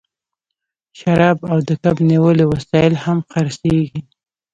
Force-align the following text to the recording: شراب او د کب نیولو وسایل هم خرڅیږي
شراب 0.99 1.37
او 1.51 1.57
د 1.67 1.69
کب 1.83 1.97
نیولو 2.09 2.45
وسایل 2.53 2.93
هم 3.03 3.17
خرڅیږي 3.31 3.99